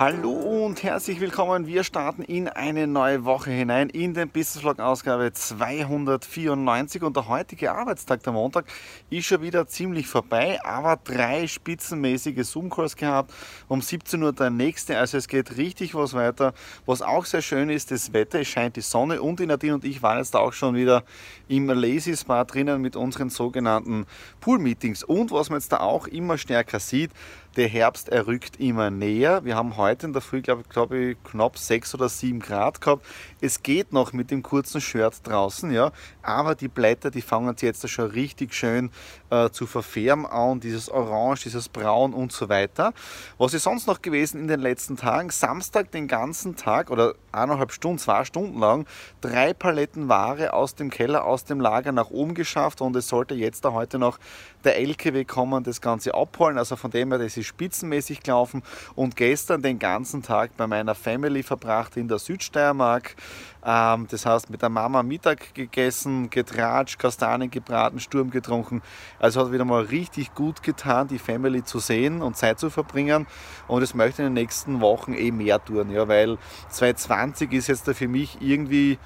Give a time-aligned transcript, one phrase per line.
[0.00, 1.66] Hallo und herzlich willkommen.
[1.66, 7.28] Wir starten in eine neue Woche hinein in den Business Vlog Ausgabe 294 und der
[7.28, 8.64] heutige Arbeitstag, der Montag,
[9.10, 13.34] ist schon wieder ziemlich vorbei, aber drei spitzenmäßige Zoom-Calls gehabt.
[13.68, 16.54] Um 17 Uhr der nächste, also es geht richtig was weiter.
[16.86, 19.84] Was auch sehr schön ist, das Wetter, es scheint die Sonne und die Nadine und
[19.84, 21.04] ich waren jetzt auch schon wieder
[21.46, 24.06] im Lazy Spa drinnen mit unseren sogenannten
[24.40, 25.04] Pool-Meetings.
[25.04, 27.10] Und was man jetzt da auch immer stärker sieht,
[27.56, 29.44] der Herbst, er rückt immer näher.
[29.44, 33.04] Wir haben heute in der Früh, glaube glaub ich, knapp 6 oder 7 Grad gehabt.
[33.40, 37.88] Es geht noch mit dem kurzen Shirt draußen, ja, aber die Blätter, die fangen jetzt
[37.88, 38.90] schon richtig schön
[39.30, 40.60] äh, zu verfärben an.
[40.60, 42.92] Dieses Orange, dieses Braun und so weiter.
[43.38, 45.30] Was ist sonst noch gewesen in den letzten Tagen?
[45.30, 48.86] Samstag den ganzen Tag oder eineinhalb Stunden, zwei Stunden lang,
[49.20, 53.34] drei Paletten Ware aus dem Keller, aus dem Lager nach oben geschafft und es sollte
[53.34, 54.18] jetzt da heute noch
[54.64, 56.58] der LKW kommen, das Ganze abholen.
[56.58, 58.62] Also von dem her, das ist spitzenmäßig gelaufen
[58.94, 63.16] und gestern den ganzen Tag bei meiner Family verbracht in der Südsteiermark.
[63.64, 68.82] Ähm, das heißt, mit der Mama Mittag gegessen, getratscht, Kastanien gebraten, Sturm getrunken.
[69.18, 73.26] Also hat wieder mal richtig gut getan, die Family zu sehen und Zeit zu verbringen.
[73.68, 76.38] Und das möchte in den nächsten Wochen eh mehr tun, ja, weil
[76.70, 77.19] 2020
[77.52, 78.98] ist jetzt da für mich irgendwie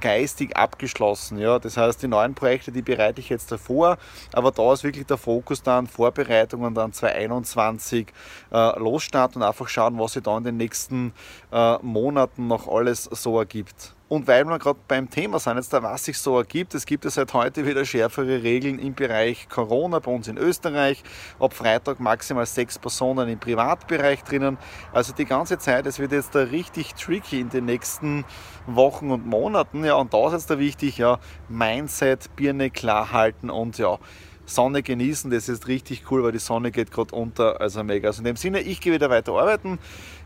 [0.00, 1.38] geistig abgeschlossen.
[1.38, 1.58] Ja?
[1.58, 3.96] Das heißt, die neuen Projekte, die bereite ich jetzt davor,
[4.32, 8.08] aber da ist wirklich der Fokus dann Vorbereitungen dann 2021
[8.52, 11.12] äh, losstarten und einfach schauen, was sich da in den nächsten
[11.52, 13.94] äh, Monaten noch alles so ergibt.
[14.06, 17.04] Und weil wir gerade beim Thema sind, jetzt da was sich so ergibt, es gibt
[17.04, 21.02] ja seit heute wieder schärfere Regeln im Bereich Corona bei uns in Österreich.
[21.40, 24.58] Ab Freitag maximal sechs Personen im Privatbereich drinnen.
[24.92, 28.26] Also die ganze Zeit, es wird jetzt da richtig tricky in den nächsten
[28.66, 29.84] Wochen und Monaten.
[29.84, 33.98] Ja, und da ist jetzt da wichtig, ja, Mindset, Birne klar halten und ja,
[34.44, 38.08] Sonne genießen, das ist richtig cool, weil die Sonne geht gerade unter, also mega.
[38.08, 39.78] Also in dem Sinne, ich gehe wieder weiter arbeiten.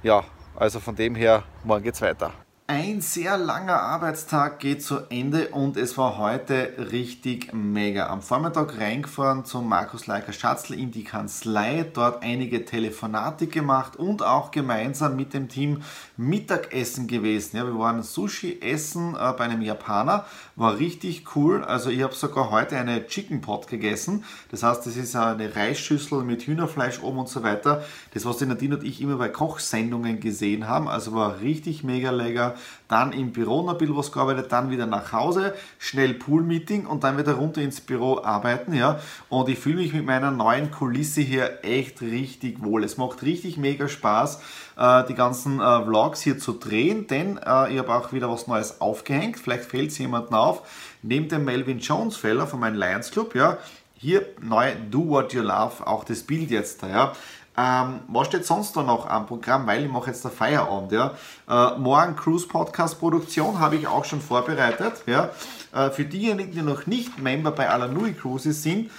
[0.03, 0.25] Ja,
[0.57, 2.33] also von dem her, morgen geht's weiter.
[2.71, 8.09] Ein sehr langer Arbeitstag geht zu Ende und es war heute richtig mega.
[8.09, 14.23] Am Vormittag reingefahren zum Markus Leiker Schatzl in die Kanzlei, dort einige Telefonate gemacht und
[14.23, 15.81] auch gemeinsam mit dem Team
[16.19, 17.57] Mittagessen gewesen.
[17.57, 21.65] Ja, wir waren Sushi essen äh, bei einem Japaner, war richtig cool.
[21.65, 24.25] Also ich habe sogar heute eine Chicken Pot gegessen.
[24.51, 27.83] Das heißt, das ist eine Reisschüssel mit Hühnerfleisch oben und so weiter.
[28.13, 30.87] Das, was die Nadine und ich immer bei Kochsendungen gesehen haben.
[30.87, 32.57] Also war richtig mega lecker
[32.89, 37.05] dann im Büro noch ein bisschen was gearbeitet, dann wieder nach Hause, schnell Pool-Meeting und
[37.05, 38.75] dann wieder runter ins Büro arbeiten.
[38.75, 39.01] Ja.
[39.29, 42.85] Und ich fühle mich mit meiner neuen Kulisse hier echt richtig wohl.
[42.85, 44.41] Es macht richtig mega Spaß,
[44.77, 48.47] äh, die ganzen äh, Vlogs hier zu drehen, denn äh, ich habe auch wieder was
[48.47, 49.39] Neues aufgehängt.
[49.39, 50.63] Vielleicht fällt es jemandem auf.
[51.03, 53.59] Neben dem Melvin Jones Feller von meinem Lions Club, ja,
[54.01, 57.13] hier neu Do What You Love, auch das Bild jetzt da, ja.
[57.59, 59.67] Ähm, was steht sonst da noch am Programm?
[59.67, 60.93] Weil ich mache jetzt der Feierabend.
[60.93, 61.15] Ja.
[61.49, 65.03] Äh, morgen Cruise Podcast Produktion habe ich auch schon vorbereitet.
[65.07, 65.31] Ja.
[65.75, 68.93] Äh, für diejenigen, die noch nicht Member bei Alanui Cruises sind,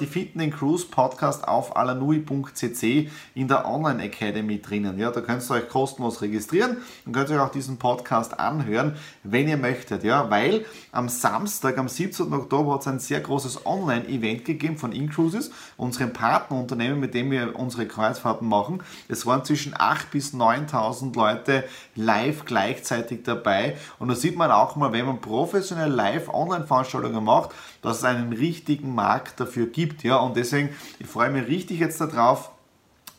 [0.00, 4.98] die finden den Cruise Podcast auf alanui.cc in der Online Academy drinnen.
[4.98, 9.48] Ja, da könnt ihr euch kostenlos registrieren und könnt ihr auch diesen Podcast anhören, wenn
[9.48, 10.04] ihr möchtet.
[10.04, 12.32] Ja, weil am Samstag, am 17.
[12.32, 17.58] Oktober, hat es ein sehr großes Online-Event gegeben von InCruises, unserem Partnerunternehmen, mit dem wir
[17.58, 18.82] unsere Kreuzfahrten machen.
[19.08, 21.64] Es waren zwischen 8.000 bis 9.000 Leute
[21.96, 23.76] live gleichzeitig dabei.
[23.98, 27.50] Und da sieht man auch mal, wenn man professionell live Online-Veranstaltungen macht,
[27.84, 30.02] dass es einen richtigen Markt dafür gibt.
[30.02, 30.16] Ja?
[30.16, 32.50] Und deswegen, ich freue mich richtig jetzt darauf,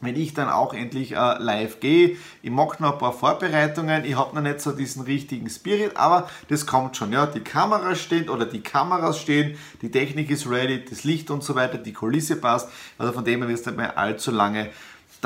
[0.02, 2.18] wenn ich dann auch endlich äh, live gehe.
[2.42, 6.30] Ich mache noch ein paar Vorbereitungen, ich habe noch nicht so diesen richtigen Spirit, aber
[6.50, 7.14] das kommt schon.
[7.14, 7.28] Ja?
[7.28, 11.56] Die Kamera steht oder die Kameras stehen, die Technik ist ready, das Licht und so
[11.56, 12.70] weiter, die Kulisse passt.
[12.98, 14.72] Also von dem her wird es nicht mehr allzu lange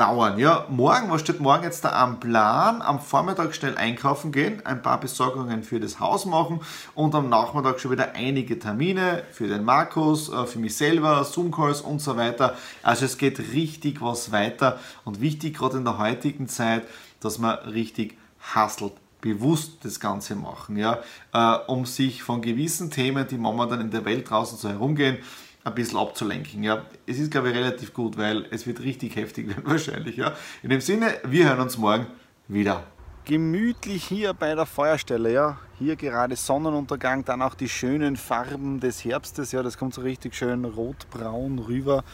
[0.00, 0.38] dauern.
[0.38, 2.80] Ja, morgen, was steht morgen jetzt da am Plan?
[2.80, 6.60] Am Vormittag schnell einkaufen gehen, ein paar Besorgungen für das Haus machen
[6.94, 11.82] und am Nachmittag schon wieder einige Termine für den Markus, äh, für mich selber, Zoom-Calls
[11.82, 12.56] und so weiter.
[12.82, 16.84] Also es geht richtig was weiter und wichtig gerade in der heutigen Zeit,
[17.20, 18.16] dass man richtig
[18.54, 21.00] hustelt bewusst das Ganze machen, ja,
[21.34, 25.18] äh, um sich von gewissen Themen, die momentan in der Welt draußen so herumgehen,
[25.64, 26.62] ein bisschen abzulenken.
[26.62, 26.84] Ja.
[27.06, 30.16] Es ist, glaube ich, relativ gut, weil es wird richtig heftig werden wahrscheinlich.
[30.16, 30.32] Ja.
[30.62, 32.06] In dem Sinne, wir hören uns morgen
[32.48, 32.84] wieder.
[33.24, 35.58] Gemütlich hier bei der Feuerstelle, ja.
[35.78, 40.34] Hier gerade Sonnenuntergang, dann auch die schönen Farben des Herbstes, ja, das kommt so richtig
[40.34, 42.04] schön rot-braun rüber.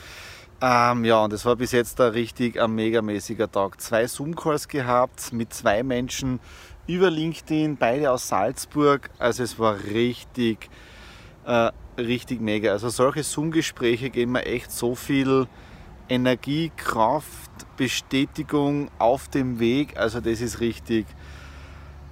[0.60, 3.80] Ähm, ja, und es war bis jetzt ein richtig ein megamäßiger Tag.
[3.80, 6.40] Zwei Zoom-Calls gehabt mit zwei Menschen
[6.86, 9.10] über LinkedIn, beide aus Salzburg.
[9.18, 10.70] Also es war richtig,
[11.46, 12.72] äh, richtig mega.
[12.72, 15.46] Also solche Zoom-Gespräche geben mir echt so viel
[16.08, 19.96] Energie, Kraft, Bestätigung auf dem Weg.
[19.96, 21.06] Also das ist richtig.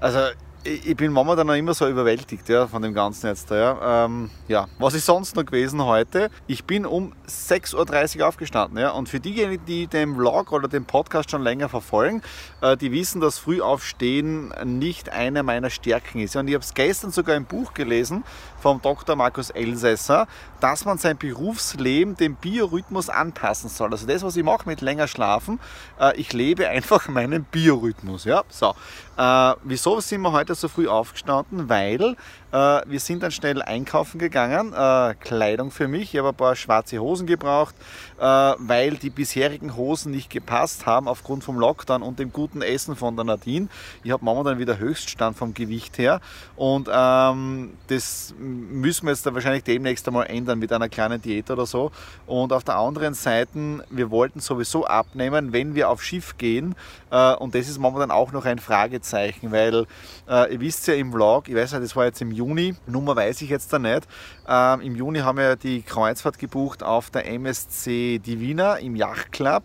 [0.00, 0.18] Also
[0.64, 3.50] ich bin momentan noch immer so überwältigt ja, von dem Ganzen jetzt.
[3.50, 4.06] Ja.
[4.06, 4.66] Ähm, ja.
[4.78, 6.30] Was ist sonst noch gewesen heute?
[6.46, 8.78] Ich bin um 6.30 Uhr aufgestanden.
[8.78, 8.90] Ja.
[8.90, 12.22] Und für diejenigen, die den Vlog oder den Podcast schon länger verfolgen,
[12.62, 16.34] äh, die wissen, dass Frühaufstehen nicht eine meiner Stärken ist.
[16.36, 18.24] Und ich habe es gestern sogar im Buch gelesen
[18.60, 19.14] vom Dr.
[19.14, 20.26] Markus Elsässer,
[20.60, 23.92] dass man sein Berufsleben dem Biorhythmus anpassen soll.
[23.92, 25.60] Also das, was ich mache mit länger schlafen,
[26.00, 28.24] äh, ich lebe einfach meinen Biorhythmus.
[28.24, 28.44] Ja.
[28.48, 28.74] So.
[29.18, 31.68] Äh, wieso sind wir heute so früh aufgestanden?
[31.68, 32.16] Weil
[32.54, 36.14] wir sind dann schnell einkaufen gegangen, äh, Kleidung für mich.
[36.14, 37.74] Ich habe ein paar schwarze Hosen gebraucht,
[38.18, 42.96] äh, weil die bisherigen Hosen nicht gepasst haben aufgrund vom Lockdown und dem guten Essen
[42.96, 43.68] von der Nadine.
[44.02, 46.20] Ich habe momentan wieder Höchststand vom Gewicht her
[46.56, 51.50] und ähm, das müssen wir jetzt dann wahrscheinlich demnächst einmal ändern mit einer kleinen Diät
[51.50, 51.90] oder so.
[52.26, 56.74] Und auf der anderen Seite, wir wollten sowieso abnehmen, wenn wir auf Schiff gehen
[57.10, 59.86] äh, und das ist momentan auch noch ein Fragezeichen, weil
[60.28, 62.74] äh, ihr wisst ja im Vlog, ich weiß nicht, das war jetzt im Juni, Juni,
[62.86, 64.06] Nummer weiß ich jetzt da nicht.
[64.46, 69.62] Ähm, Im Juni haben wir die Kreuzfahrt gebucht auf der MSC Divina im Yachtclub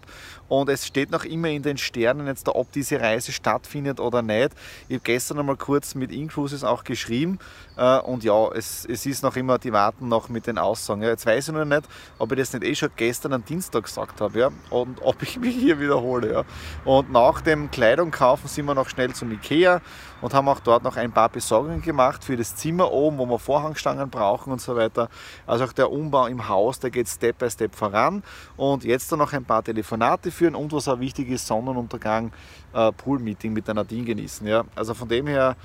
[0.49, 4.21] und es steht noch immer in den Sternen jetzt da, ob diese Reise stattfindet oder
[4.21, 4.51] nicht.
[4.89, 7.39] Ich habe gestern einmal kurz mit Incruises auch geschrieben
[7.77, 11.01] äh, und ja, es, es ist noch immer, die warten noch mit den Aussagen.
[11.01, 11.83] Jetzt weiß ich nur nicht,
[12.17, 15.39] ob ich das nicht eh schon gestern am Dienstag gesagt habe ja, und ob ich
[15.39, 16.31] mich hier wiederhole.
[16.33, 16.43] Ja.
[16.83, 19.81] Und nach dem Kleidung kaufen sind wir noch schnell zum Ikea
[20.21, 23.39] und haben auch dort noch ein paar Besorgungen gemacht für das Zimmer oben, wo wir
[23.39, 25.09] Vorhangstangen brauchen und so weiter.
[25.47, 28.23] Also auch der Umbau im Haus, der geht Step by Step voran.
[28.57, 32.31] Und jetzt dann noch ein paar Telefonate führen und was auch wichtig ist, Sonnenuntergang,
[32.73, 34.47] äh, Pool-Meeting mit der Nadine genießen.
[34.47, 34.63] Ja?
[34.73, 35.57] Also von dem her,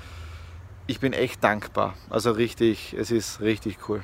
[0.85, 1.95] ich bin echt dankbar.
[2.09, 4.03] Also richtig, es ist richtig cool.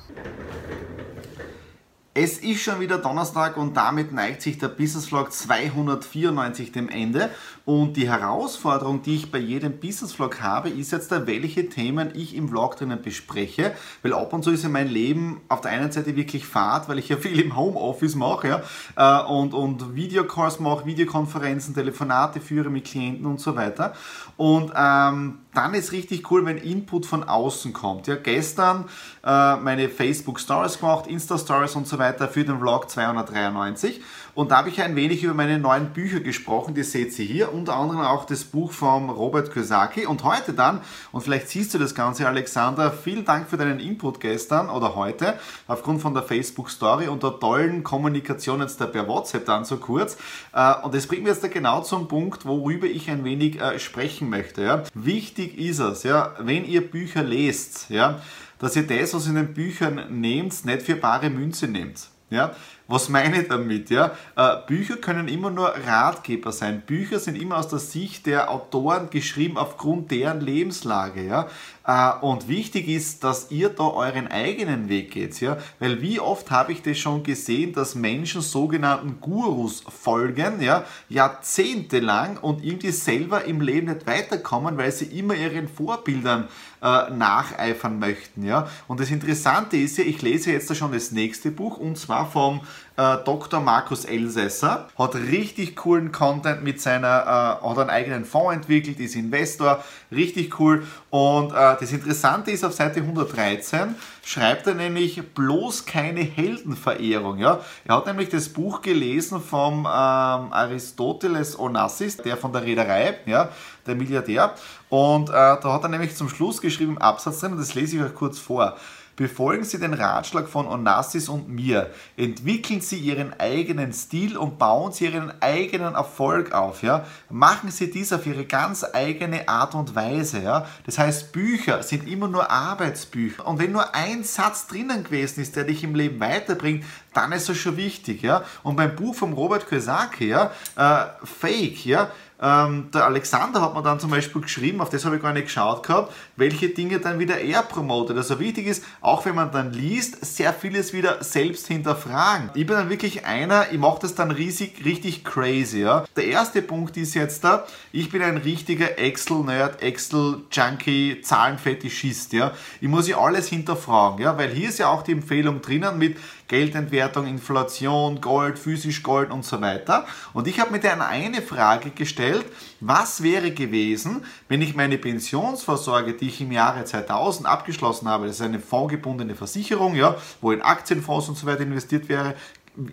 [2.13, 7.29] Es ist schon wieder Donnerstag und damit neigt sich der Business Vlog 294 dem Ende.
[7.63, 12.09] Und die Herausforderung, die ich bei jedem Business Vlog habe, ist jetzt da, welche Themen
[12.13, 13.71] ich im Vlog drinnen bespreche.
[14.01, 16.99] Weil ab und zu ist ja mein Leben auf der einen Seite wirklich fad, weil
[16.99, 18.61] ich ja viel im Homeoffice mache
[18.97, 23.93] ja, äh, und, und Videocalls mache, Videokonferenzen, Telefonate führe mit Klienten und so weiter.
[24.35, 28.07] Und ähm, dann ist richtig cool, wenn Input von außen kommt.
[28.07, 28.85] Ja, gestern
[29.23, 32.00] äh, meine Facebook Stories gemacht, Insta Stories und so weiter
[32.31, 34.01] für den Vlog 293.
[34.33, 37.53] Und da habe ich ein wenig über meine neuen Bücher gesprochen, die seht ihr hier,
[37.53, 40.05] unter anderem auch das Buch von Robert Kiyosaki.
[40.05, 40.81] Und heute dann,
[41.11, 45.37] und vielleicht siehst du das Ganze, Alexander, vielen Dank für deinen Input gestern oder heute,
[45.67, 50.17] aufgrund von der Facebook Story und der tollen Kommunikation jetzt per WhatsApp dann so kurz.
[50.53, 53.79] Äh, und das bringt mir jetzt da genau zum Punkt, worüber ich ein wenig äh,
[53.79, 54.83] sprechen möchte.
[54.93, 58.21] Wichtig ist es, ja, wenn ihr Bücher lest, ja,
[58.61, 62.09] dass ihr das, was in den Büchern nehmt, nicht für bare Münze nehmt.
[62.29, 62.55] Ja?
[62.91, 63.89] Was meine ich damit?
[63.89, 64.11] Ja?
[64.35, 66.81] Äh, Bücher können immer nur Ratgeber sein.
[66.85, 71.25] Bücher sind immer aus der Sicht der Autoren geschrieben aufgrund deren Lebenslage.
[71.25, 71.47] Ja?
[71.87, 75.39] Äh, und wichtig ist, dass ihr da euren eigenen Weg geht.
[75.39, 75.57] Ja?
[75.79, 80.83] Weil wie oft habe ich das schon gesehen, dass Menschen sogenannten Gurus folgen, ja?
[81.07, 86.49] jahrzehntelang und irgendwie selber im Leben nicht weiterkommen, weil sie immer ihren Vorbildern
[86.81, 88.43] äh, nacheifern möchten.
[88.43, 88.67] Ja?
[88.87, 92.61] Und das Interessante ist ja, ich lese jetzt schon das nächste Buch und zwar vom
[93.01, 93.59] äh, Dr.
[93.59, 94.87] Markus Elsässer.
[94.97, 100.59] Hat richtig coolen Content mit seiner, äh, hat einen eigenen Fonds entwickelt, ist Investor, richtig
[100.59, 100.85] cool.
[101.09, 107.39] Und äh, das Interessante ist, auf Seite 113 schreibt er nämlich bloß keine Heldenverehrung.
[107.39, 107.59] Ja?
[107.85, 113.49] Er hat nämlich das Buch gelesen vom ähm, Aristoteles Onassis, der von der Reederei, ja,
[113.87, 114.53] der Milliardär.
[114.89, 117.97] Und äh, da hat er nämlich zum Schluss geschrieben, im Absatz drin, und das lese
[117.97, 118.75] ich euch kurz vor.
[119.21, 121.91] Befolgen Sie den Ratschlag von Onassis und mir.
[122.17, 126.81] Entwickeln Sie Ihren eigenen Stil und bauen Sie Ihren eigenen Erfolg auf.
[126.81, 127.05] Ja?
[127.29, 130.41] Machen Sie dies auf Ihre ganz eigene Art und Weise.
[130.41, 130.65] Ja?
[130.87, 133.45] Das heißt, Bücher sind immer nur Arbeitsbücher.
[133.45, 137.47] Und wenn nur ein Satz drinnen gewesen ist, der dich im Leben weiterbringt, dann ist
[137.47, 138.23] das schon wichtig.
[138.23, 138.43] Ja?
[138.63, 142.09] Und beim Buch von Robert Kiyosaki, ja, äh, Fake, ja,
[142.41, 145.45] ähm, der Alexander hat mir dann zum Beispiel geschrieben, auf das habe ich gar nicht
[145.45, 148.17] geschaut gehabt, welche Dinge dann wieder er promotet.
[148.17, 152.49] Also wichtig ist, auch wenn man dann liest, sehr vieles wieder selbst hinterfragen.
[152.55, 155.81] Ich bin dann wirklich einer, ich mache das dann riesig, richtig crazy.
[155.81, 156.05] Ja.
[156.15, 162.33] Der erste Punkt ist jetzt da, ich bin ein richtiger Excel-Nerd, Excel-Junkie, Zahlenfetischist.
[162.33, 162.53] Ja.
[162.79, 166.17] Ich muss ja alles hinterfragen, ja, weil hier ist ja auch die Empfehlung drinnen mit
[166.51, 170.05] Geldentwertung, Inflation, Gold, physisch Gold und so weiter.
[170.33, 172.45] Und ich habe mir dann eine Frage gestellt,
[172.81, 178.35] was wäre gewesen, wenn ich meine Pensionsvorsorge, die ich im Jahre 2000 abgeschlossen habe, das
[178.35, 182.35] ist eine fondgebundene Versicherung, ja, wo in Aktienfonds und so weiter investiert wäre,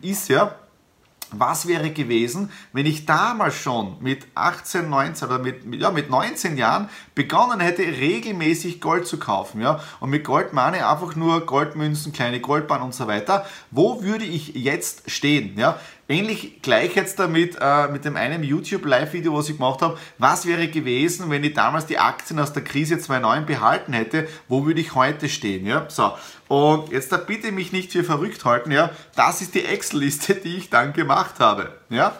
[0.02, 0.54] ist ja,
[1.30, 6.56] was wäre gewesen, wenn ich damals schon mit 18, 19 oder mit, ja, mit 19
[6.56, 9.61] Jahren begonnen hätte, regelmäßig Gold zu kaufen.
[9.61, 9.80] Ja?
[10.00, 13.47] Und mit Gold meine einfach nur Goldmünzen, kleine Goldbahn und so weiter.
[13.70, 15.58] Wo würde ich jetzt stehen?
[15.58, 15.78] Ja?
[16.10, 19.98] Ähnlich gleich jetzt damit äh, mit dem einen YouTube-Live-Video, was ich gemacht habe.
[20.16, 24.26] Was wäre gewesen, wenn ich damals die Aktien aus der Krise 2009 behalten hätte?
[24.48, 25.66] Wo würde ich heute stehen?
[25.66, 25.84] Ja?
[25.90, 26.12] So.
[26.48, 28.70] Und jetzt da bitte mich nicht für verrückt halten.
[28.70, 28.90] Ja?
[29.16, 31.74] Das ist die Excel-Liste, die ich dann gemacht habe.
[31.90, 32.16] Ja?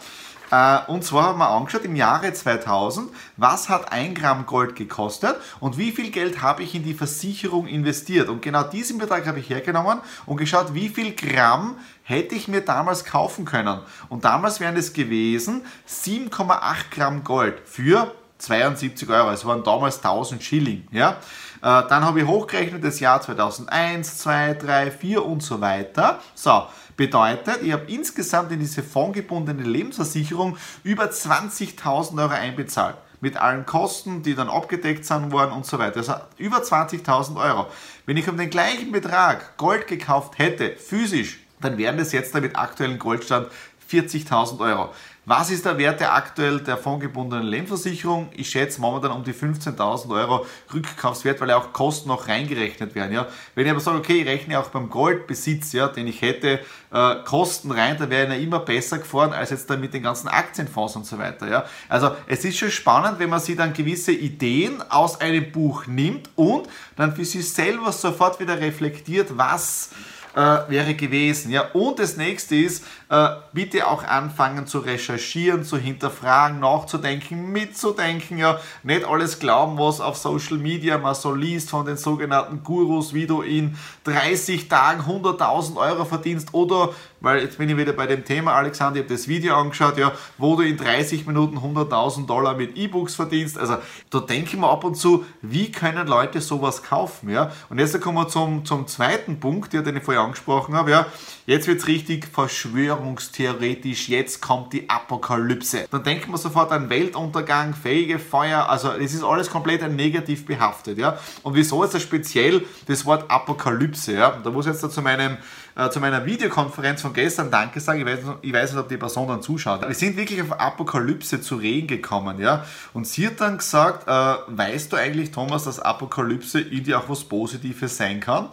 [0.51, 5.37] Äh, und zwar haben wir angeschaut im Jahre 2000, was hat ein Gramm Gold gekostet
[5.61, 8.29] und wie viel Geld habe ich in die Versicherung investiert.
[8.29, 12.63] Und genau diesen Betrag habe ich hergenommen und geschaut, wie viel Gramm hätte ich mir
[12.63, 13.81] damals kaufen können.
[14.09, 19.31] Und damals wären es gewesen 7,8 Gramm Gold für 72 Euro.
[19.31, 20.87] Es waren damals 1000 Schilling.
[20.91, 21.19] Ja?
[21.61, 26.21] Äh, dann habe ich hochgerechnet das Jahr 2001, 2, 3, 4 und so weiter.
[26.35, 26.65] So,
[26.97, 32.97] bedeutet, ich habe insgesamt in diese fondgebundene Lebensversicherung über 20.000 Euro einbezahlt.
[33.21, 35.97] Mit allen Kosten, die dann abgedeckt sind worden und so weiter.
[35.99, 37.67] Also über 20.000 Euro.
[38.07, 42.57] Wenn ich um den gleichen Betrag Gold gekauft hätte, physisch, dann wären das jetzt mit
[42.57, 43.49] aktuellen Goldstand
[43.91, 44.91] 40.000 Euro.
[45.29, 48.31] Was ist der Wert der aktuell der fondgebundenen Lebensversicherung?
[48.35, 53.13] Ich schätze momentan um die 15.000 Euro Rückkaufswert, weil ja auch Kosten noch reingerechnet werden.
[53.13, 53.27] Ja?
[53.55, 57.17] Wenn ich aber sage, okay, ich rechne auch beim Goldbesitz, ja, den ich hätte, äh,
[57.27, 60.29] Kosten rein, dann wäre ich ja immer besser gefahren als jetzt dann mit den ganzen
[60.29, 61.47] Aktienfonds und so weiter.
[61.47, 61.67] Ja?
[61.91, 66.31] Also es ist schon spannend, wenn man sich dann gewisse Ideen aus einem Buch nimmt
[66.37, 69.91] und dann für sich selber sofort wieder reflektiert, was
[70.39, 71.51] äh, wäre gewesen.
[71.51, 71.63] Ja?
[71.73, 78.39] Und das nächste ist, äh, bitte auch anfangen zu recherchieren, zu hinterfragen, nachzudenken, mitzudenken.
[78.39, 78.61] Ja?
[78.85, 83.27] Nicht alles glauben, was auf Social Media man so liest von den sogenannten Gurus, wie
[83.27, 86.91] du in 30 Tagen 100.000 Euro verdienst oder
[87.21, 90.13] weil jetzt bin ich wieder bei dem Thema, Alexander, ich habe das Video angeschaut, ja,
[90.37, 93.59] wo du in 30 Minuten 100.000 Dollar mit E-Books verdienst.
[93.59, 93.79] Also
[94.11, 97.31] da denke ich mir ab und zu, wie können Leute sowas kaufen?
[97.31, 97.51] Ja?
[97.69, 100.91] Und jetzt kommen wir zum, zum zweiten Punkt, ja, den ich vorher angesprochen habe.
[100.91, 101.07] Ja.
[101.47, 105.87] Jetzt wird es richtig verschwörungstheoretisch, jetzt kommt die Apokalypse.
[105.91, 110.99] Dann denkt man sofort an Weltuntergang, fähige Feuer, also es ist alles komplett negativ behaftet.
[110.99, 111.19] Ja?
[111.43, 114.13] Und wieso ist das speziell das Wort Apokalypse?
[114.13, 114.39] Ja?
[114.43, 115.39] Da muss ich jetzt da zu meinem
[115.79, 118.01] äh, zu meiner Videokonferenz von gestern Danke sagen.
[118.01, 119.87] Ich weiß, ich weiß nicht, ob die Person dann zuschaut.
[119.87, 122.65] Wir sind wirklich auf Apokalypse zu reden gekommen, ja.
[122.93, 127.09] Und sie hat dann gesagt, äh, weißt du eigentlich, Thomas, dass Apokalypse in dir auch
[127.09, 128.49] was Positives sein kann?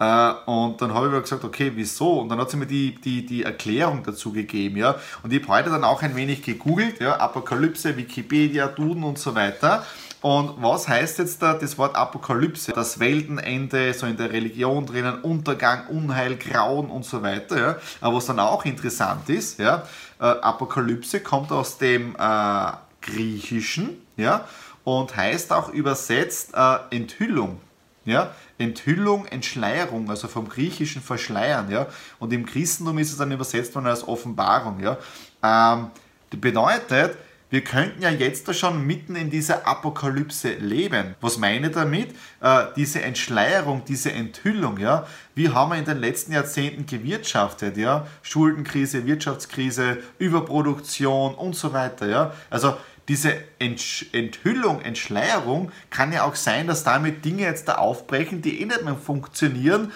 [0.00, 2.20] Äh, und dann habe ich mir gesagt, okay, wieso?
[2.20, 4.96] Und dann hat sie mir die, die, die Erklärung dazu gegeben, ja.
[5.22, 9.34] Und ich habe heute dann auch ein wenig gegoogelt, ja, Apokalypse, Wikipedia, Duden und so
[9.34, 9.84] weiter.
[10.22, 12.72] Und was heißt jetzt da das Wort Apokalypse?
[12.72, 17.58] Das Weltenende, so in der Religion drinnen, Untergang, Unheil, Grauen und so weiter.
[17.58, 17.76] Ja.
[18.02, 19.84] Aber was dann auch interessant ist, ja,
[20.20, 24.44] äh, Apokalypse kommt aus dem äh, Griechischen ja,
[24.84, 27.60] und heißt auch übersetzt äh, Enthüllung.
[28.04, 31.70] Ja, Enthüllung, Entschleierung, also vom griechischen Verschleiern.
[31.70, 31.86] Ja,
[32.18, 34.80] und im Christentum ist es dann übersetzt worden als Offenbarung.
[34.80, 34.98] Ja.
[35.42, 35.90] Ähm,
[36.30, 37.16] das bedeutet,
[37.50, 41.16] wir könnten ja jetzt da schon mitten in dieser Apokalypse leben.
[41.20, 42.14] Was meine ich damit?
[42.40, 45.06] Äh, diese Entschleierung, diese Enthüllung, ja.
[45.34, 48.06] Wie haben wir in den letzten Jahrzehnten gewirtschaftet, ja?
[48.22, 52.32] Schuldenkrise, Wirtschaftskrise, Überproduktion und so weiter, ja.
[52.50, 52.76] Also
[53.08, 58.66] diese Enthüllung, Entschleierung kann ja auch sein, dass damit Dinge jetzt da aufbrechen, die eh
[58.66, 59.90] nicht mehr funktionieren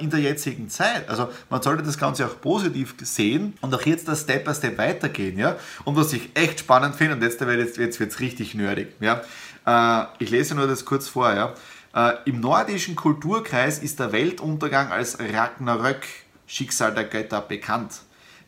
[0.00, 1.08] in der jetzigen Zeit.
[1.08, 4.76] Also man sollte das Ganze auch positiv sehen und auch jetzt das Step by Step
[4.76, 5.38] weitergehen.
[5.38, 5.56] Ja?
[5.84, 8.94] Und was ich echt spannend finde, und jetzt, jetzt, jetzt wird es richtig nerdig.
[9.00, 9.22] Ja?
[9.66, 11.32] Äh, ich lese nur das kurz vor.
[11.32, 11.54] Ja?
[11.94, 16.06] Äh, Im nordischen Kulturkreis ist der Weltuntergang als Ragnarök
[16.46, 18.00] Schicksal der Götter bekannt.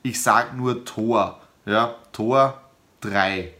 [0.02, 1.40] Ich sage nur Tor.
[1.64, 2.60] Ja, Tor
[3.00, 3.54] 3.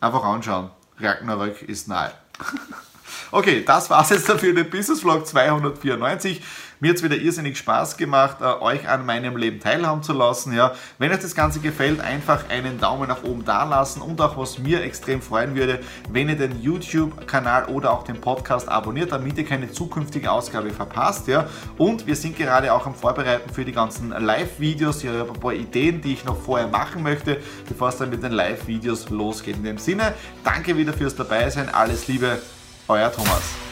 [0.00, 0.70] Einfach anschauen.
[1.00, 2.12] Ragnarök ist nahe.
[3.30, 6.42] Okay, das war's jetzt dafür, den Business Vlog 294.
[6.84, 10.52] Mir hat es wieder irrsinnig Spaß gemacht, äh, euch an meinem Leben teilhaben zu lassen.
[10.52, 10.74] Ja.
[10.98, 14.58] Wenn euch das Ganze gefällt, einfach einen Daumen nach oben da lassen und auch was
[14.58, 15.80] mir extrem freuen würde,
[16.10, 21.26] wenn ihr den YouTube-Kanal oder auch den Podcast abonniert, damit ihr keine zukünftige Ausgabe verpasst.
[21.26, 21.46] Ja.
[21.78, 25.02] Und wir sind gerade auch am Vorbereiten für die ganzen Live-Videos.
[25.04, 28.22] Ich habe ein paar Ideen, die ich noch vorher machen möchte, bevor es dann mit
[28.22, 29.56] den Live-Videos losgeht.
[29.56, 30.12] In dem Sinne,
[30.44, 32.38] danke wieder fürs Dabeisein, alles Liebe,
[32.88, 33.63] euer Thomas.